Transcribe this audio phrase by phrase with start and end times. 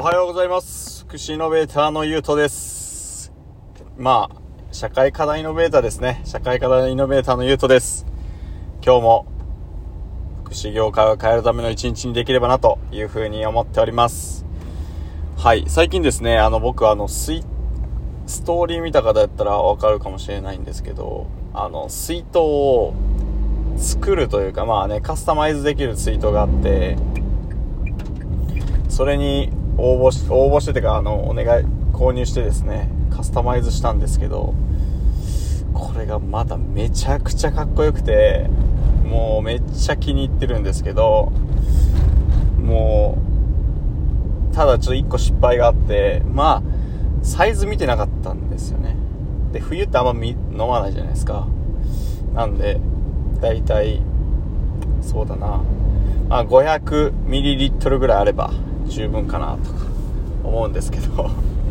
[0.00, 1.04] おはようございます。
[1.04, 3.34] 福祉イノベーターのゆうとです。
[3.98, 6.22] まあ、社会課題イノベーターですね。
[6.24, 8.06] 社会課題イノベーターのゆうとです。
[8.82, 9.26] 今日も、
[10.44, 14.46] 福祉業界を変えるための一日にできればなというふうに思っております。
[15.36, 15.66] はい。
[15.68, 17.44] 最近ですね、あの、僕あの、スイ、
[18.24, 22.94] ストーリー見た方やったらわかるかもしれないんですけど、あの、水筒を
[23.76, 26.96] 作るというか、まあね、カスタマイズできるツイートがあって、
[28.88, 34.54] それに応募し、応募しててか、あの、お願い、購入してですね、カスタマイズしたんですけど、
[35.72, 38.48] これがまだめちゃくちゃかっこよくて、
[39.04, 41.32] もうめっちゃ気に入ってるんですけど、
[42.58, 43.18] も
[44.52, 46.62] う、ただちょっと一個失敗があって、まあ、
[47.22, 48.96] サイズ見てなかったんですよね。
[49.52, 51.48] で、冬ってあんま飲まないじゃないですか。
[52.34, 52.80] なんで、
[53.40, 54.02] だいたい、
[55.00, 55.62] そうだな、
[56.28, 58.52] まあ、500ml ぐらいあれば
[58.90, 59.78] 十分かなとか
[60.44, 61.30] 思うんですけど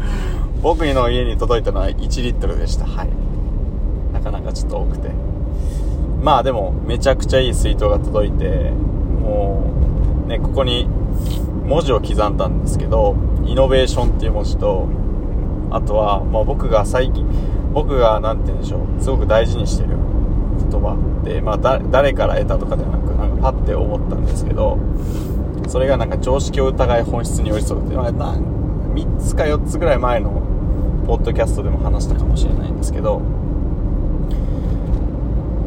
[0.63, 2.85] 僕の家に届いたのは1リットルでした。
[2.85, 3.09] はい。
[4.13, 5.09] なかなかちょっと多くて。
[6.21, 8.71] まあでもめちゃくちゃいい水筒が届いて
[9.21, 9.63] も
[10.25, 10.87] うねここに
[11.65, 14.87] 文字を刻んだんですけどイノベーションっていう文字と
[15.71, 17.25] あとは、まあ、僕が最近
[17.73, 24.77] 僕が何て言うんでしょうすごく大事にしてる言葉で、まあ、だ誰から得たとかではなくなんかパッて思ったんですけど
[25.69, 30.31] それがなんか常識を疑い本質に寄り添うっていうのは3つか4つぐらい前の
[31.05, 33.21] ポッドキャストでも話したかもしれないんですけど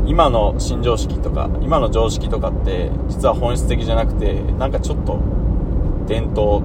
[0.05, 5.21] 今の新常識とか今の常識とかって実は本質的じゃなくてなんかちょっと
[6.09, 6.65] 伝統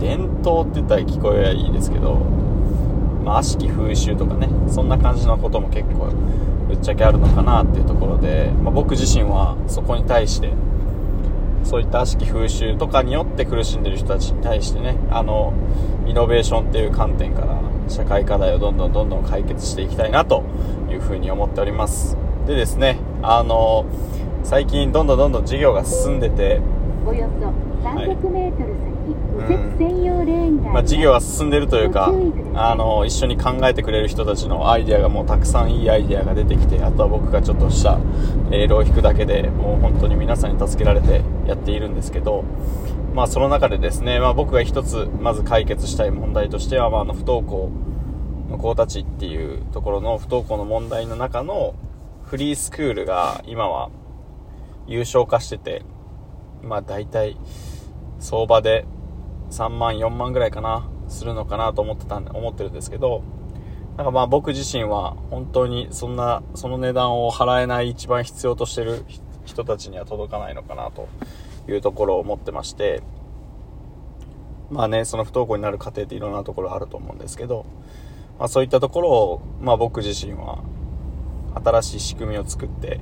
[0.00, 2.16] 伝統って言ったら聞こえはいいですけど、
[3.24, 6.06] まあ、悪しき風習とかねそんな感じのことも結構
[6.66, 10.52] ぶっちゃけあるのかなっていうところで、まあ、僕自身はそこに対して
[11.64, 15.52] そういった悪しき風習とかによって苦しんでる人たちに対してねあの
[16.06, 20.44] イノベーションっていう観点から社会課題をどんどんどんどん解決していきたいなと
[20.90, 22.16] いうふうに思っております。
[22.46, 23.84] でですねあの
[24.42, 26.60] 最近どんどんどんどん事業が進んでて
[27.04, 27.52] およそ
[27.82, 28.68] 300m 先、
[29.48, 30.37] 右折専用レーン
[30.72, 32.12] まあ、事業が進んでるというか
[32.54, 37.98] あの一緒に考えてくれる人たちのアイデアがもうたくさんいいアイデアが出てきてあとは僕がちょっとした
[38.50, 42.44] レールを引くだけでもう本当に皆さんに助けられてやっているんですけど、
[43.14, 47.70] まあ、その中でですね、まあ、僕が一つまず解決したい問題としては、まあ、あの不登校
[48.50, 51.74] の子たちっていうところの不登校の問題の中の
[52.24, 53.90] フリースクールが今は
[54.86, 55.82] 優勝化してて
[56.62, 57.36] まあ大体
[58.18, 58.86] 相場で
[59.50, 63.22] 3万4万ぐらいかなするのかなと思ってたんで思ってるんですけど
[63.96, 69.04] なんかまあ僕自身は本当にそんなその値段を払えない一番必要としてる
[69.44, 71.08] 人たちには届かないのかなと
[71.68, 73.02] いうところを思ってまして
[74.70, 77.66] まあねその不登校になる過程っていろんなところあると思うんですけど、
[78.38, 80.62] まあ、そういったところを、まあ、僕自身は
[81.54, 83.00] 新しい仕組みを作って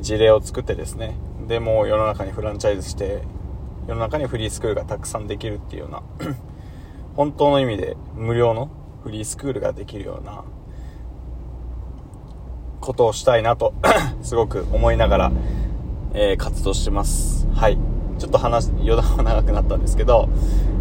[0.00, 1.16] 事例を作ってですね
[1.48, 3.22] でもう世の中にフランチャイズして
[3.86, 6.02] 世の中にフリースクールがたくさんできるっていうような
[7.16, 8.70] 本当の意味で無料の
[9.02, 10.44] フリースクールができるような
[12.80, 13.74] ことをしたいなと
[14.22, 15.32] すごく思いながら、
[16.14, 17.46] えー活動してます。
[17.54, 17.78] はい。
[18.18, 20.28] ちょっと話余談は長くなったんですけど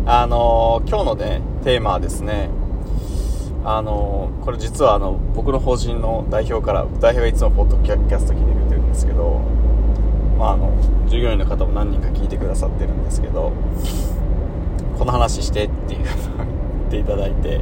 [0.05, 2.49] あのー今日のねテーマはですね
[3.65, 9.41] あのーこれ実はあの僕の法人の代表から代表がいつもポッドキャスト聞いてくれてるんですけど
[10.37, 10.71] まああの
[11.07, 13.51] 従業員の方も何人か聞いてくださってるんですけど
[14.97, 16.13] この話してっていうのを
[16.87, 17.61] 言っていただいて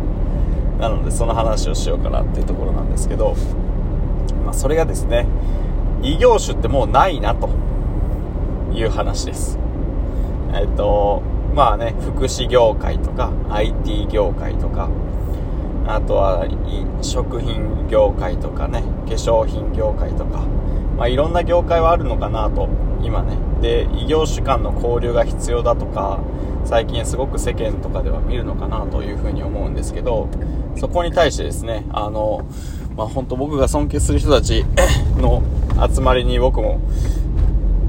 [0.79, 3.35] なのでその話をしようかなっていうところなんですけど、
[4.45, 5.27] まあ、それがですね
[6.01, 7.49] 異業種ってもうないなと
[8.73, 9.59] いう話です。
[10.53, 11.21] えっと
[11.53, 14.89] まあね福祉業界とか IT 業界とか
[15.85, 16.45] あとは
[17.01, 20.43] 食品業界とかね化粧品業界とか
[21.01, 22.69] まあ、いろんな業界はあるのかなと
[23.01, 23.35] 今ね。
[23.59, 26.19] で異業種間の交流が必要だとか
[26.63, 30.29] 最近すごく世間とかでは見るのかなというふうに思うんですけど
[30.75, 32.45] そこに対してですねあの
[32.95, 34.63] まあ本当僕が尊敬する人たち
[35.17, 35.41] の
[35.91, 36.79] 集まりに僕も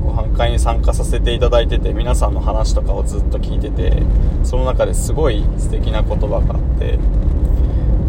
[0.03, 4.03] ご飯会に参加させていただいてて皆さんの話とかをずっと聞いてて
[4.43, 6.99] その中ですごい素敵な言葉があって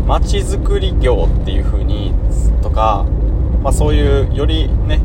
[0.08, 2.14] 街づくり業っていう風に
[2.62, 3.06] とか
[3.64, 5.02] まあ、そういうよりね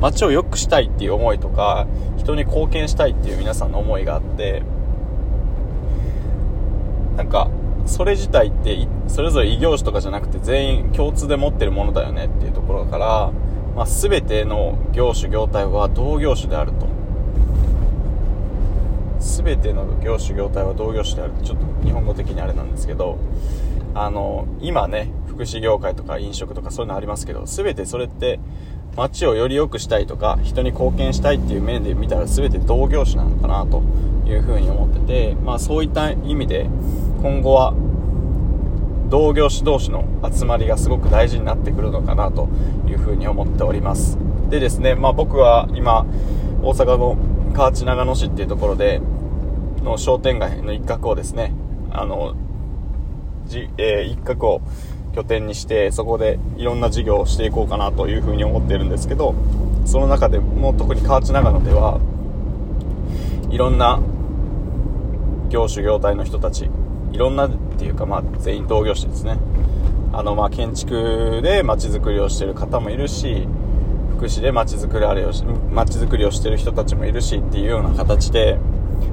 [0.00, 1.86] 街を良くしたいっていう思いとか
[2.16, 4.62] 人に貢献したいっていう皆さんの思いがあって
[7.16, 7.50] なんか
[7.86, 13.32] それ自体ってそれぞれ異業種とかじゃなくて全員共通で持ってるものだよねっていうところから、
[13.74, 16.86] まあ、全ての業種業態は同業種であると。
[19.18, 23.18] 全ての業種業態は同業種であるちょっと日本語的にあれなんですけど
[23.96, 28.38] あの今ね福祉業界とか飲食とかそういうのありますけど全てそれって
[28.94, 33.82] 街をより良くしたいとか人に貢献したいっていう面で見たら全て同業種なのかなと
[34.26, 36.68] いうふうに思ってて、まあ、そういった意味で
[37.22, 37.74] 今後は
[39.08, 42.48] 同業種同士の集まりがすごく大事になってくるのかなと
[42.86, 44.18] いうふうに思っております。
[44.50, 46.04] でですね、まあ、僕は今
[46.62, 47.16] 大阪の
[47.54, 49.00] 河内長野市っていうところで
[49.82, 51.54] の商店街の一角をですね
[51.92, 52.34] あの
[53.46, 54.60] じ、えー、一角を
[55.14, 59.34] 拠点にしてそこでいろんな事業をしていこうかなというふうに思ってるんですけど
[59.86, 62.00] その中でも特に河内長野では
[63.50, 64.00] いろんな
[65.48, 66.68] 業種業態の人たち
[67.12, 69.38] いろんなっていうかまあ全員同業種ですね。
[70.12, 73.46] あのまあ建築で街づくりをしてる方もいるし
[74.16, 78.58] 福祉で街づくりあれをし街づくりをしてる人たちもいるしっていうような形で、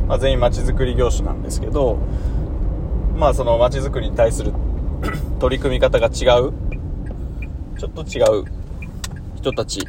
[0.07, 1.99] まあ、全員街づくり業種なんですけど
[3.15, 4.53] まあその街づくりに対する
[5.39, 6.53] 取り組み方が違う。
[7.77, 8.45] ちょっと違う。
[9.35, 9.85] 人たち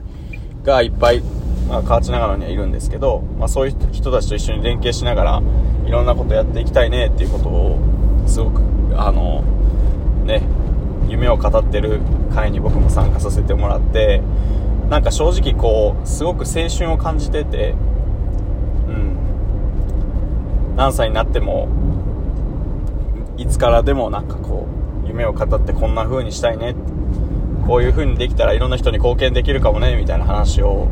[0.64, 1.22] がいっぱい、
[1.68, 5.42] まあ、河内長野にはいるんですけど、まあ、そういう人たちと一緒に連携しながら
[5.86, 7.78] いろんなことやっていきたいねっていうことを
[8.26, 8.62] すごく
[8.96, 9.44] あの
[10.24, 10.42] ね
[11.08, 12.00] 夢を語ってる
[12.34, 14.22] 会に僕も参加させてもらって
[14.90, 17.74] なんか正直こうすごく青春を感じてて
[18.88, 19.16] うん。
[20.76, 21.68] 何歳になっても
[23.36, 24.66] いつからでもなんかこ
[25.04, 26.74] う夢を語ってこんな風にしたいね。
[27.66, 30.88] こういう風にできたらいろんな人に貢献できるかもねみたいな話を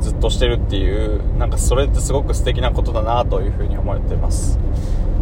[0.00, 4.58] ずっとしてるっていうなんかそれってすごく素敵なことだなという風に思ってます。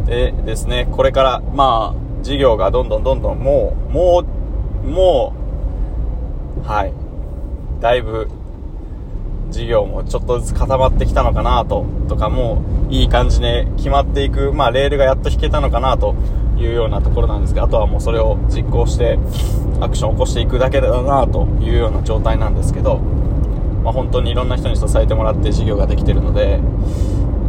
[0.06, 4.24] でですねこれからまあ事業がどんどんどんどんもうも
[4.84, 5.34] うも
[6.62, 6.92] うはい。
[7.80, 8.28] だいぶ
[9.50, 16.14] 事業もちょっとずつ固まってきたのかなととかもういい感じで決まっていくまあレールがやっと引けたのかなと
[16.58, 19.18] いうようなところなんですがあとはもうそれを実行して
[19.80, 26.60] アクションを起こしていくだけだなというような状態なんですけど、まあ、本当にいろんな人に支えてもらって事業ができてるので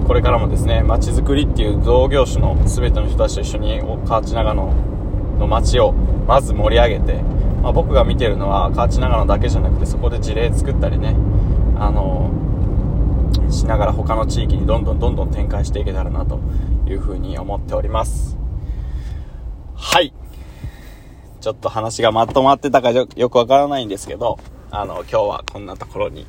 [0.07, 4.73] これからもですね街づくりっていう同業種の全ての人たちと一緒に河内長野
[5.39, 7.21] の街をまず盛り上げて、
[7.61, 11.15] まあ、僕が見てるのは河内長野だけじゃなくてそこで事例作ったりね
[11.81, 12.29] あの
[13.49, 16.39] しながら他の地域にどんどんどんどん展開していけたらなと
[16.87, 18.37] いうふうに思っております。
[19.75, 20.13] はい。
[21.41, 24.37] ちょっと話がまとまってたかよくわからないんですけど
[24.69, 26.27] あの今日はこんなところに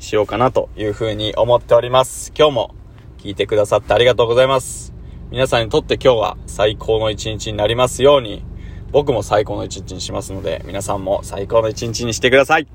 [0.00, 2.32] しようかなというふうに思っております。
[2.36, 2.74] 今日も
[3.18, 4.92] 聞いてくださってありがとうございます。
[5.30, 8.44] 皆さんにとって今日は最高の一日になりますように。
[8.90, 12.66] 僕も最高の一日にしますので皆さんも最高の一日にしてください。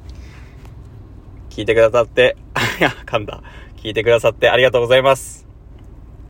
[1.57, 2.38] 聞いてくださって、
[2.80, 3.42] いや、噛んだ。
[3.77, 5.46] 聞いてくださってありがとうございます。